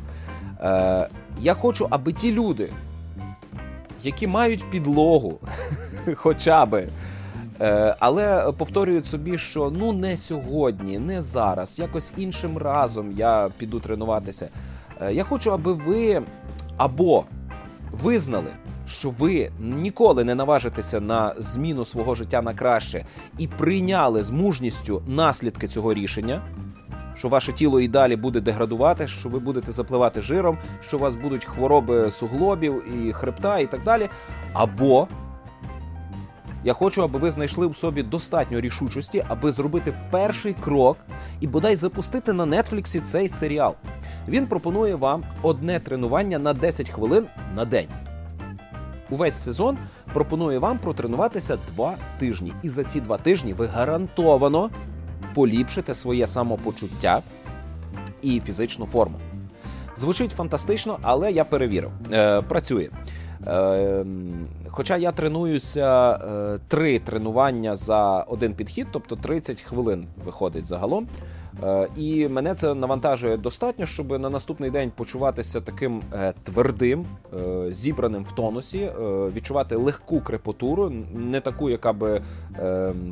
[1.41, 2.73] Я хочу, аби ті люди,
[4.03, 5.39] які мають підлогу,
[6.15, 6.89] хоча би,
[7.99, 14.49] але повторюють собі, що ну не сьогодні, не зараз, якось іншим разом я піду тренуватися.
[15.11, 16.23] Я хочу, аби ви
[16.77, 17.25] або
[17.93, 18.51] визнали
[18.91, 23.07] що ви ніколи не наважитеся на зміну свого життя на краще
[23.39, 26.43] і прийняли з мужністю наслідки цього рішення.
[27.17, 31.15] Що ваше тіло і далі буде деградувати, що ви будете запливати жиром, що у вас
[31.15, 34.09] будуть хвороби суглобів і хребта, і так далі.
[34.53, 35.09] Або
[36.65, 40.97] я хочу, аби ви знайшли в собі достатньо рішучості, аби зробити перший крок
[41.41, 43.75] і бодай запустити на нетфліксі цей серіал.
[44.29, 47.89] Він пропонує вам одне тренування на 10 хвилин на день
[49.11, 49.79] увесь сезон
[50.13, 52.53] пропонує вам протренуватися два тижні.
[52.63, 54.71] І за ці два тижні ви гарантовано
[55.35, 57.23] поліпшите своє самопочуття
[58.23, 59.19] і фізичну форму.
[59.97, 61.91] Звучить фантастично, але я перевірив.
[62.13, 62.89] Е, Працює.
[63.47, 64.05] Е,
[64.69, 71.09] Хоча я тренуюся е, три тренування за один підхід, тобто 30 хвилин виходить загалом.
[71.65, 77.73] Е, і мене це навантажує достатньо, щоб на наступний день почуватися таким е, твердим, е,
[77.73, 78.91] зібраним в тонусі,
[79.35, 82.23] відчувати легку крепотуру, не таку, яка би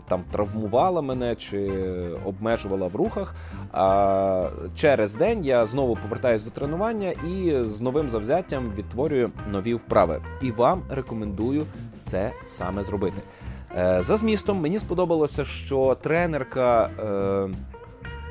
[0.09, 1.71] там травмувала мене чи
[2.25, 3.35] обмежувала в рухах.
[3.73, 10.23] А через день я знову повертаюся до тренування і з новим завзяттям відтворюю нові вправи.
[10.43, 11.67] І вам рекомендую
[12.03, 13.23] це саме зробити.
[13.99, 16.91] За змістом мені сподобалося, що тренерка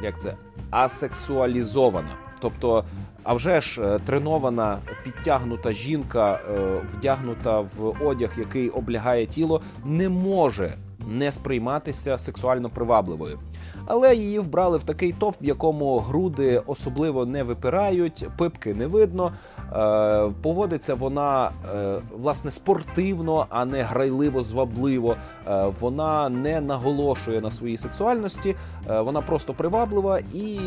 [0.01, 0.36] як це
[0.69, 2.10] асексуалізована.
[2.39, 2.86] Тобто,
[3.23, 10.10] а вже ж е, тренована підтягнута жінка, е, вдягнута в одяг, який облягає тіло, не
[10.10, 10.73] може
[11.05, 13.39] не сприйматися сексуально привабливою.
[13.86, 19.31] Але її вбрали в такий топ, в якому груди особливо не випирають, пипки не видно.
[19.73, 25.15] Е, поводиться вона е, власне спортивно, а не грайливо звабливо.
[25.47, 28.55] Е, вона не наголошує на своїй сексуальності,
[28.88, 30.60] вона просто приваблива і.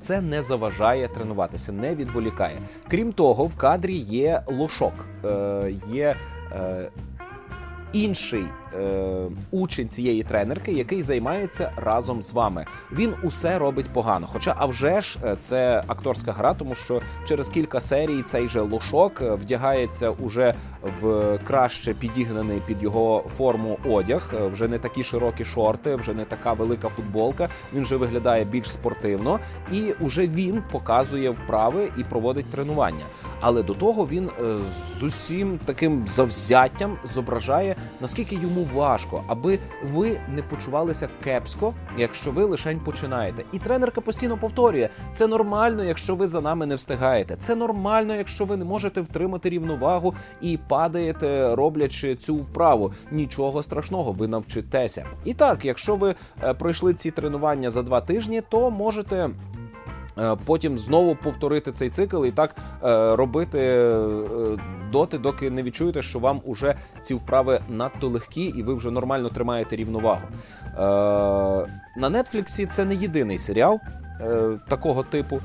[0.00, 2.56] Це не заважає тренуватися, не відволікає.
[2.88, 4.92] Крім того, в кадрі є лошок,
[5.92, 6.16] є
[7.92, 12.66] інший е, учень цієї тренерки, який займається разом з вами.
[12.92, 14.26] Він усе робить погано.
[14.32, 18.60] Хоча, а вже ж, е, це акторська гра, тому що через кілька серій цей же
[18.60, 20.54] лошок е, вдягається уже
[21.00, 24.34] в краще підігнаний під його форму одяг.
[24.52, 27.48] Вже не такі широкі шорти, вже не така велика футболка.
[27.74, 29.40] Він вже виглядає більш спортивно,
[29.72, 33.04] і уже він показує вправи і проводить тренування.
[33.40, 34.30] Але до того він
[34.96, 39.58] з усім таким завзяттям зображає наскільки йому важко, аби
[39.92, 43.44] ви не почувалися кепсько, якщо ви лишень починаєте.
[43.52, 47.36] І тренерка постійно повторює: це нормально, якщо ви за нами не встигаєте.
[47.36, 52.92] Це нормально, якщо ви не можете втримати рівновагу і падаєте, роблячи цю вправу.
[53.10, 55.06] Нічого страшного, ви навчитеся.
[55.24, 59.30] І так, якщо ви е, пройшли ці тренування за два тижні, то можете
[60.44, 64.08] потім знову повторити цей цикл і так е, робити е,
[64.92, 69.28] доти, доки не відчуєте, що вам уже ці вправи надто легкі, і ви вже нормально
[69.28, 70.22] тримаєте рівновагу.
[71.96, 73.78] На Нетфліксі це не єдиний серіал
[74.68, 75.40] такого типу.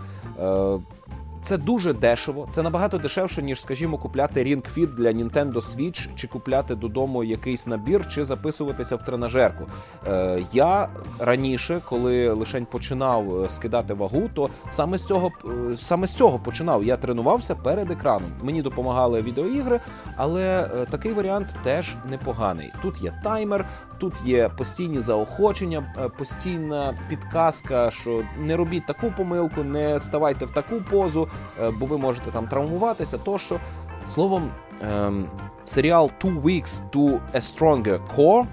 [1.44, 2.48] Це дуже дешево.
[2.52, 7.68] Це набагато дешевше, ніж, скажімо, купляти Ring Fit для Nintendo Switch, чи купляти додому якийсь
[7.68, 9.66] набір, чи записуватися в тренажерку.
[10.08, 15.32] Е, Я раніше, коли лишень починав е, скидати вагу, то саме з цього
[15.72, 16.84] е, саме з цього починав.
[16.84, 18.32] Я тренувався перед екраном.
[18.42, 19.80] Мені допомагали відеоігри,
[20.18, 22.74] але е, такий варіант теж непоганий.
[22.82, 23.66] Тут є таймер,
[24.00, 30.82] тут є постійні заохочення, постійна підказка, що не робіть таку помилку, не ставайте в таку
[30.82, 31.28] позу.
[31.62, 33.18] Е, бо ви можете там травмуватися.
[33.18, 33.60] Тощо
[34.08, 35.30] словом, ем,
[35.64, 38.48] серіал Two Weeks to a Stronger Core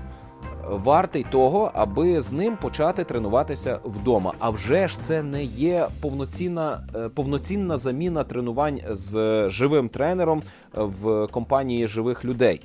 [0.71, 4.33] вартий того, аби з ним почати тренуватися вдома.
[4.39, 10.43] А вже ж це не є повноцінна е, повноцінна заміна тренувань з живим тренером
[10.75, 12.61] в компанії живих людей.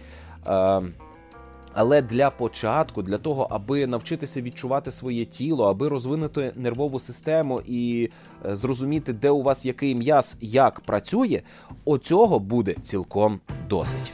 [1.73, 8.09] Але для початку, для того, аби навчитися відчувати своє тіло, аби розвинути нервову систему і
[8.45, 11.41] е, зрозуміти, де у вас який м'яз як працює,
[11.85, 14.11] оцього буде цілком досить.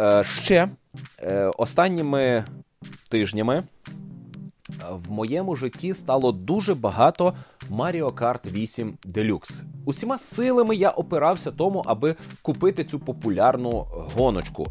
[0.00, 0.68] Е, ще
[1.18, 2.44] е, останніми
[3.08, 3.64] тижнями
[4.90, 7.34] в моєму житті стало дуже багато
[7.70, 9.62] Mario Kart 8 Deluxe.
[9.84, 14.66] Усіма силами я опирався тому, аби купити цю популярну гоночку.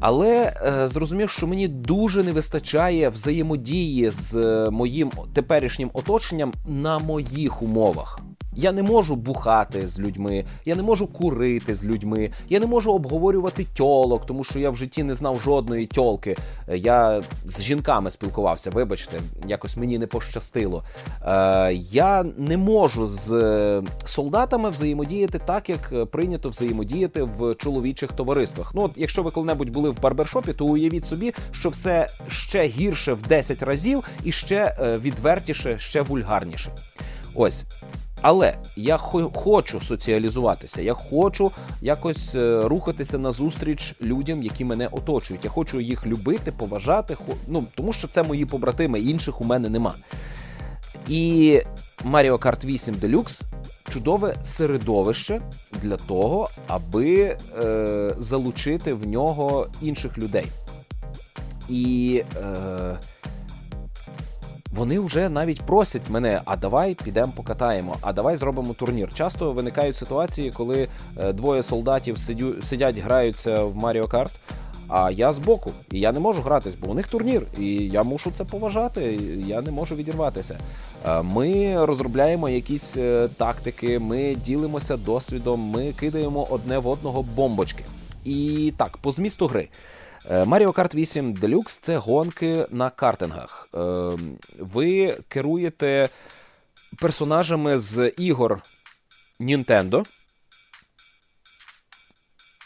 [0.00, 6.98] Але е, зрозумів, що мені дуже не вистачає взаємодії з е, моїм теперішнім оточенням на
[6.98, 8.20] моїх умовах.
[8.60, 12.92] Я не можу бухати з людьми, я не можу курити з людьми, я не можу
[12.92, 16.36] обговорювати тьолок, тому що я в житті не знав жодної тьолки.
[16.74, 20.84] Я з жінками спілкувався, вибачте, якось мені не пощастило.
[21.26, 28.72] Е, Я не можу з е, солдатами взаємодіяти так, як прийнято взаємодіяти в чоловічих товариствах.
[28.74, 33.12] Ну, от якщо ви коли-небудь були в барбершопі, то уявіть собі, що все ще гірше
[33.12, 36.70] в 10 разів і ще е, відвертіше, ще вульгарніше.
[37.34, 37.64] Ось
[38.22, 38.96] але я
[39.34, 41.50] хочу соціалізуватися, я хочу
[41.82, 45.44] якось е, рухатися назустріч людям, які мене оточують.
[45.44, 49.94] Я хочу їх любити, поважати, ну тому що це мої побратими, інших у мене нема.
[51.08, 51.60] І
[52.04, 53.42] Mario Kart 8 Deluxe
[53.88, 55.40] чудове середовище
[55.82, 60.46] для того, аби е, залучити в нього інших людей.
[61.68, 62.98] І е,
[64.78, 69.14] вони вже навіть просять мене, а давай підемо покатаємо, а давай зробимо турнір.
[69.14, 70.88] Часто виникають ситуації, коли
[71.18, 72.18] е, двоє солдатів
[72.64, 74.32] сидять, граються в Маріо Карт.
[74.88, 78.32] А я збоку, і я не можу гратись, бо у них турнір, і я мушу
[78.36, 79.18] це поважати.
[79.46, 80.58] Я не можу відірватися.
[81.06, 87.84] Е, ми розробляємо якісь е, тактики, ми ділимося досвідом, ми кидаємо одне в одного бомбочки.
[88.24, 89.68] І так, по змісту гри.
[90.28, 93.68] Mario Kart 8 Deluxe– це гонки на картингах.
[93.74, 93.78] Е,
[94.58, 96.08] ви керуєте
[97.00, 98.62] персонажами з ігор
[99.40, 100.06] Nintendo.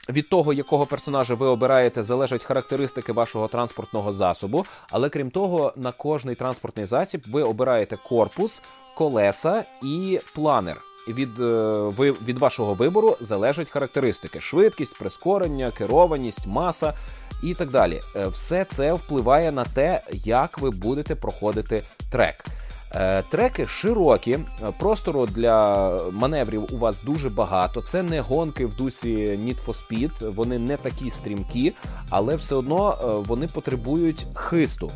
[0.08, 4.66] Від того, якого персонажа ви обираєте, залежать характеристики вашого транспортного засобу.
[4.90, 8.62] Але крім того, на кожний транспортний засіб ви обираєте корпус,
[8.96, 10.80] колеса і планер.
[11.08, 11.90] Від е,
[12.26, 16.94] від вашого вибору залежать характеристики: швидкість, прискорення, керованість, маса
[17.42, 18.00] і так далі.
[18.16, 22.44] Е, все це впливає на те, як ви будете проходити трек.
[22.94, 24.38] Е, треки широкі,
[24.78, 27.82] простору для маневрів у вас дуже багато.
[27.82, 31.72] Це не гонки в дусі Need for Speed, вони не такі стрімкі,
[32.10, 34.90] але все одно вони потребують хисту.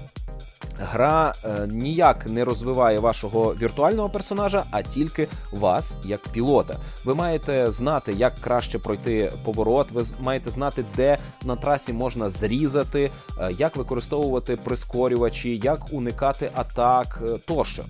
[0.79, 6.77] Гра е, ніяк не розвиває вашого віртуального персонажа, а тільки вас як пілота.
[7.05, 9.91] Ви маєте знати, як краще пройти поворот.
[9.91, 13.11] Ви маєте знати, де на трасі можна зрізати,
[13.41, 17.85] е, як використовувати прискорювачі, як уникати атак е, тощо.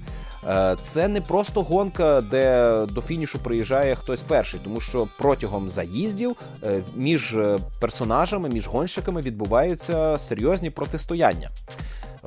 [0.48, 6.36] Е, це не просто гонка, де до фінішу приїжджає хтось перший, тому що протягом заїздів
[6.64, 7.36] е, між
[7.80, 11.50] персонажами, між гонщиками відбуваються серйозні протистояння.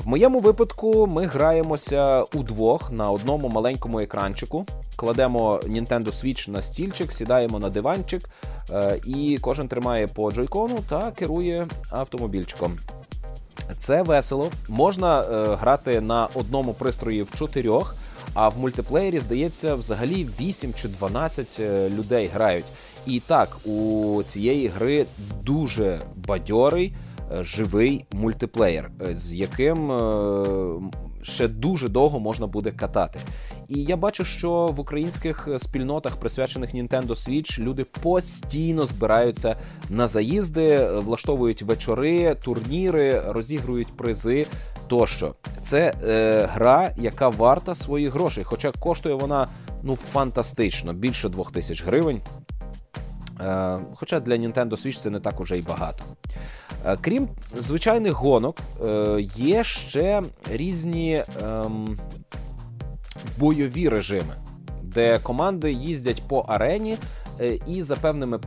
[0.04, 7.12] В моєму випадку ми граємося удвох на одному маленькому екранчику, кладемо Nintendo Switch на стільчик,
[7.12, 8.30] сідаємо на диванчик,
[8.72, 12.78] е, і кожен тримає по джойкону та керує автомобільчиком.
[13.78, 14.48] Це весело.
[14.68, 17.96] Можна е, грати на одному пристрої в чотирьох,
[18.34, 22.66] а в мультиплеєрі, здається, взагалі 8 чи 12 е, людей грають.
[23.06, 25.06] І так, у цієї гри
[25.44, 26.94] дуже бадьорий
[27.42, 30.46] живий мультиплеєр, е, з яким е,
[31.22, 33.20] ще дуже довго можна буде катати.
[33.68, 39.56] І я бачу, що в українських спільнотах, присвячених Nintendo Switch, люди постійно збираються
[39.90, 44.48] на заїзди, влаштовують вечори, турніри, розігрують призи.
[44.88, 48.44] Тощо, це е, гра, яка варта своїх грошей.
[48.44, 49.48] Хоча коштує вона
[49.84, 52.22] ну фантастично, більше двох тисяч гривень.
[53.42, 56.04] Е, Хоча для Nintendo Switch це не так уже й багато.
[56.86, 57.28] Е, крім
[57.58, 61.98] звичайних гонок, е, є ще різні ем,
[63.38, 64.34] бойові режими,
[64.84, 66.98] де команди їздять по арені.
[67.42, 68.38] Е, і за певними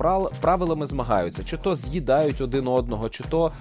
[0.40, 3.52] правилами змагаються, чи то з'їдають один одного, чи то е,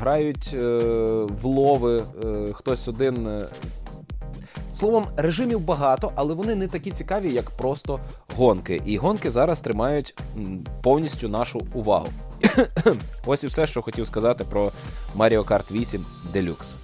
[0.00, 0.78] грають е,
[1.42, 3.42] в лови, е, хтось один.
[4.74, 8.00] Словом, режимів багато, але вони не такі цікаві, як просто
[8.36, 8.82] гонки.
[8.86, 10.14] І гонки зараз тримають
[10.82, 12.08] повністю нашу увагу.
[13.26, 14.72] Ось і все, що хотів сказати про
[15.16, 16.04] Mario Kart 8
[16.34, 16.74] Deluxe.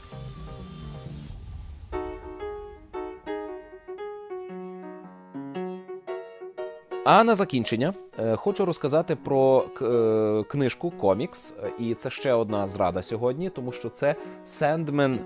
[7.11, 13.03] А на закінчення е, хочу розказати про е, книжку комікс, і це ще одна зрада
[13.03, 14.15] сьогодні, тому що це
[14.47, 15.19] Сендмен,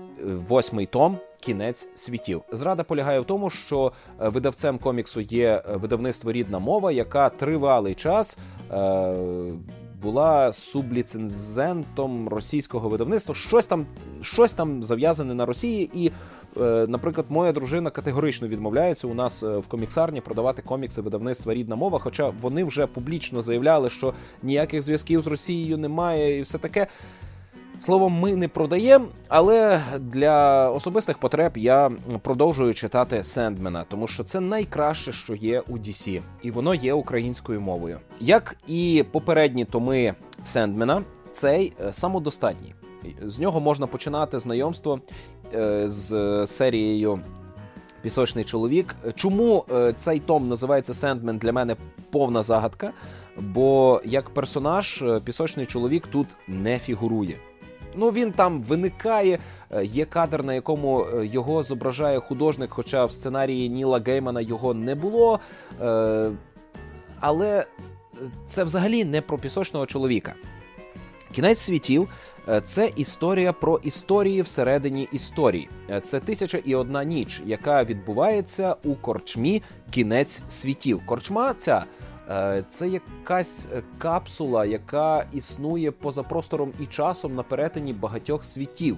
[0.49, 1.17] восьмий том.
[1.39, 2.41] Кінець світів.
[2.51, 8.37] Зрада полягає в тому, що е, видавцем коміксу є видавництво рідна мова, яка тривалий час
[8.71, 9.15] е,
[10.01, 13.35] була субліцензентом російського видавництва.
[13.35, 13.85] Щось там
[14.21, 16.11] щось там зав'язане на Росії, і
[16.42, 16.42] Е,
[16.87, 21.99] наприклад, моя дружина категорично відмовляється у нас е, в коміксарні продавати комікси видавництва рідна мова.
[21.99, 26.87] Хоча вони вже публічно заявляли, що ніяких зв'язків з Росією немає, і все таке.
[27.81, 31.91] Словом, ми не продаємо, але для особистих потреб я
[32.21, 37.61] продовжую читати Сендмена, тому що це найкраще, що є у DC, і воно є українською
[37.61, 37.99] мовою.
[38.19, 42.73] Як і попередні томи Сендмена, цей е, самодостатній.
[43.21, 44.99] З нього можна починати знайомство
[45.55, 47.19] Е, з серією
[48.01, 48.95] Пісочний чоловік.
[49.15, 51.75] Чому е, цей том називається Сендмен для мене
[52.11, 52.91] повна загадка?
[53.37, 57.37] Бо як персонаж, е, пісочний чоловік тут не фігурує.
[57.95, 59.39] Ну він там виникає.
[59.83, 65.39] Є кадр, на якому його зображає художник, хоча в сценарії Ніла Геймана його не було.
[67.19, 67.65] Але
[68.45, 70.33] це взагалі не про пісочного чоловіка.
[71.33, 72.09] Кінець світів
[72.49, 75.69] Е, це історія про історії всередині історії.
[75.89, 79.61] Е, це тисяча і одна ніч, яка відбувається у корчмі
[79.91, 81.01] кінець світів.
[81.05, 81.85] Корчма ця.
[82.29, 83.67] Е, це якась
[83.97, 88.97] капсула, яка існує поза простором і часом на перетині багатьох світів.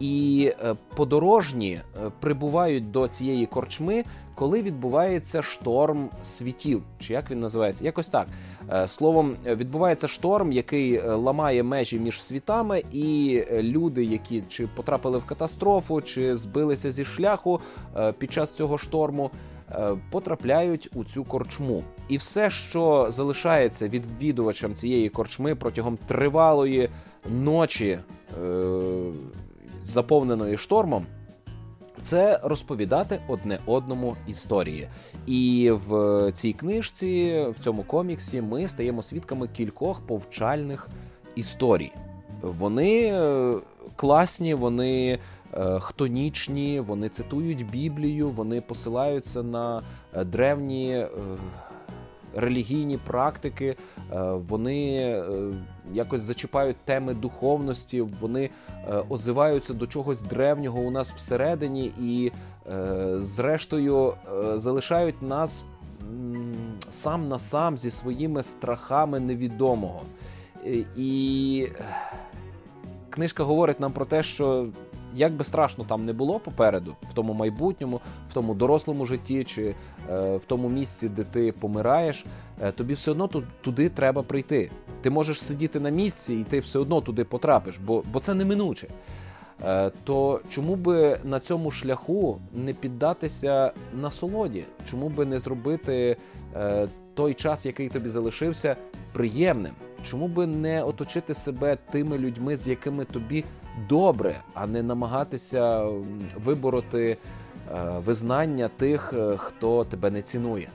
[0.00, 0.52] І
[0.96, 1.80] подорожні
[2.20, 7.84] прибувають до цієї корчми, коли відбувається шторм світів, чи як він називається?
[7.84, 8.26] Якось так.
[8.72, 14.66] Е, словом, відбувається шторм, який е, ламає межі між світами, і е, люди, які чи
[14.66, 17.60] потрапили в катастрофу, чи збилися зі шляху
[18.18, 19.30] під час цього шторму.
[20.10, 26.88] Потрапляють у цю корчму, і все, що залишається відвідувачам цієї корчми протягом тривалої
[27.30, 27.98] ночі,
[29.84, 31.06] заповненої штормом,
[32.02, 34.88] це розповідати одне одному історії.
[35.26, 40.88] І в цій книжці, в цьому коміксі, ми стаємо свідками кількох повчальних
[41.34, 41.92] історій.
[42.42, 43.54] Вони е,
[43.96, 45.18] класні, вони
[45.54, 49.82] е, хтонічні, вони цитують Біблію, вони посилаються на
[50.14, 51.06] е, древні
[52.36, 53.76] релігійні практики,
[54.12, 55.24] е, вони е,
[55.92, 62.32] якось зачіпають теми духовності, вони е, озиваються до чогось древнього у нас всередині і,
[63.16, 64.14] зрештою,
[64.54, 65.64] залишають нас
[66.90, 70.02] сам на сам зі своїми страхами невідомого.
[70.96, 71.68] І
[73.10, 74.66] книжка говорить нам про те, що
[75.14, 78.00] як би страшно там не було попереду, в тому майбутньому,
[78.30, 79.74] в тому дорослому житті, чи
[80.10, 82.24] е, в тому місці, де ти помираєш,
[82.62, 83.28] е, тобі все одно
[83.60, 84.70] туди треба прийти.
[85.00, 88.88] Ти можеш сидіти на місці, і ти все одно туди потрапиш, бо, бо це неминуче.
[89.64, 94.64] Е, то чому би на цьому шляху не піддатися насолоді?
[94.90, 96.16] Чому би не зробити
[97.14, 98.76] той час, який тобі залишився,
[99.12, 99.72] приємним?
[100.02, 103.44] Чому би не оточити себе тими людьми, з якими тобі
[103.88, 105.88] добре, а не намагатися
[106.36, 107.16] вибороти
[107.72, 110.68] е, визнання тих, е, хто тебе не цінує?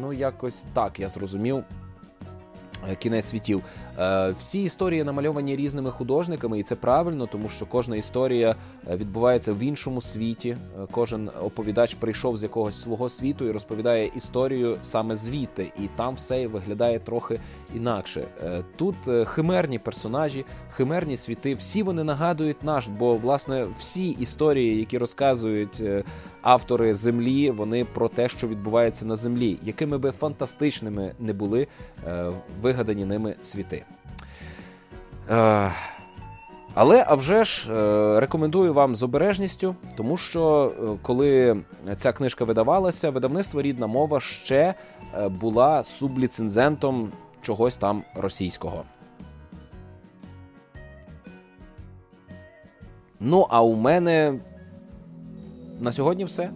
[0.00, 1.64] Ну, якось так я зрозумів.
[2.88, 3.62] Е, кінець світів.
[3.98, 8.56] Е, всі історії намальовані різними художниками, і це правильно, тому що кожна історія
[8.90, 10.48] е, відбувається в іншому світі.
[10.48, 16.14] Е, кожен оповідач прийшов з якогось свого світу і розповідає історію саме звідти, і там
[16.14, 17.40] все виглядає трохи
[17.74, 18.24] інакше.
[18.76, 18.94] Тут
[19.24, 21.54] химерні персонажі, химерні світи.
[21.54, 25.82] Всі вони нагадують наш, бо власне всі історії, які розказують
[26.42, 31.66] автори землі, вони про те, що відбувається на землі, якими би фантастичними не були
[32.62, 33.84] вигадані ними світи.
[35.30, 35.70] Е,
[36.74, 41.56] але а вже ж е, рекомендую вам з обережністю, тому що е, коли
[41.96, 44.74] ця книжка видавалася, видавництво рідна мова ще
[45.30, 47.12] була субліцензентом
[47.42, 48.84] чогось там російського.
[53.20, 54.34] Ну, а у мене
[55.80, 56.50] на сьогодні все.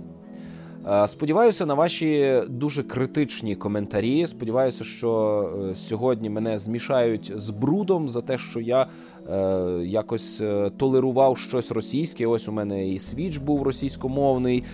[0.91, 4.26] Е, сподіваюся на ваші дуже критичні коментарі.
[4.26, 8.87] Сподіваюся, що е, сьогодні мене змішають з брудом за те, що я
[9.30, 10.43] е, якось
[10.76, 12.26] толерував щось російське.
[12.26, 14.64] Ось у мене і свіч був російськомовний,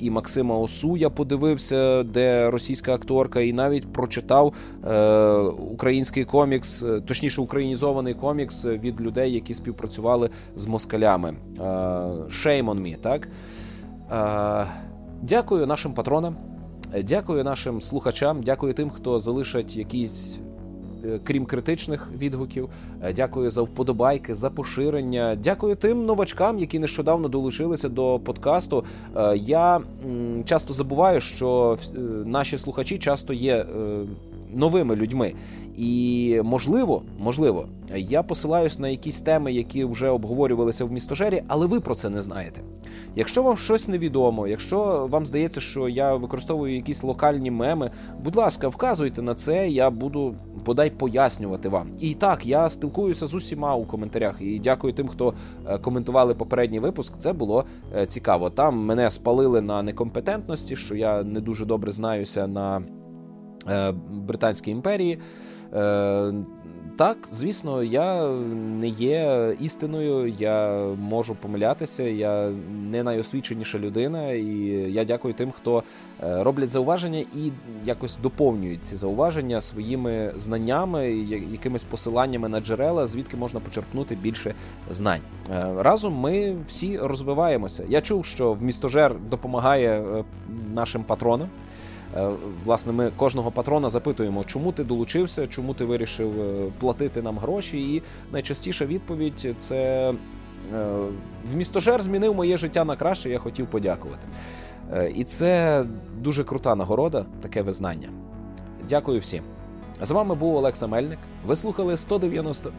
[0.00, 4.54] і Максима Осу я подивився, де російська акторка, і навіть прочитав
[5.70, 11.34] український комікс, точніше, українізований комікс від людей, які співпрацювали з москалями.
[12.28, 13.28] Shame on me, так.
[15.22, 16.36] Дякую нашим патронам,
[17.02, 20.38] дякую нашим слухачам, дякую тим, хто залишать якісь.
[21.04, 22.68] Е, крім критичних відгуків,
[23.02, 25.38] е, дякую за вподобайки, за поширення.
[25.42, 28.84] Дякую тим новачкам, які нещодавно долучилися до подкасту.
[29.16, 29.80] Е, я
[30.44, 31.78] часто забуваю, що
[32.24, 33.66] наші слухачі часто є
[34.54, 35.34] новими людьми,
[35.78, 41.80] і можливо, можливо, я посилаюсь на якісь теми, які вже обговорювалися в містожері, але ви
[41.80, 42.60] про це не знаєте.
[43.16, 47.90] Якщо вам щось невідомо, якщо вам здається, що я використовую якісь локальні меми,
[48.24, 50.34] будь ласка, вказуйте на це, я буду
[50.66, 51.88] бодай пояснювати вам.
[52.00, 54.36] І так, я спілкуюся з усіма у коментарях.
[54.40, 55.34] І дякую тим, хто
[55.66, 57.18] е, коментували попередній випуск.
[57.18, 57.64] Це було
[57.96, 58.50] е, цікаво.
[58.50, 62.82] Там мене спалили на некомпетентності, що я не дуже добре знаюся на
[64.10, 65.18] Британській імперії.
[66.98, 68.28] Так, звісно, я
[68.80, 72.52] не є істиною, я можу помилятися, я
[72.90, 74.46] не найосвіченіша людина, і
[74.92, 75.82] я дякую тим, хто
[76.22, 77.52] е, роблять зауваження і
[77.84, 81.12] якось доповнюють ці зауваження своїми знаннями,
[81.52, 84.54] якимись посиланнями на джерела, звідки можна почерпнути більше
[84.90, 85.22] знань.
[85.50, 87.84] Е, разом ми всі розвиваємося.
[87.88, 90.24] Я чув, що в містожер допомагає е,
[90.74, 91.48] нашим патронам.
[92.18, 92.30] Е,
[92.64, 97.94] власне, ми кожного патрона запитуємо, чому ти долучився, чому ти вирішив е, платити нам гроші.
[97.94, 98.02] І
[98.32, 100.14] найчастіша відповідь це е,
[101.44, 103.30] в містожер змінив моє життя на краще.
[103.30, 104.22] Я хотів подякувати.
[105.14, 105.84] І це
[106.20, 108.08] дуже крута нагорода, таке визнання.
[108.88, 109.42] Дякую всім.
[110.02, 111.18] З вами був Олекса Мельник.
[111.46, 112.72] Ви слухали 190.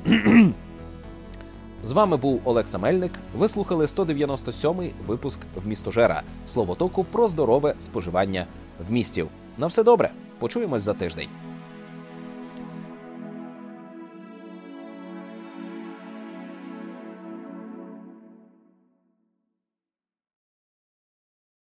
[1.84, 3.12] З вами був Олекса Мельник.
[3.38, 8.46] Ви слухали 197-й випуск в містожера словотоку про здорове споживання
[8.88, 9.28] в містів.
[9.58, 10.12] На все добре.
[10.40, 11.30] Почуємось за тиждень.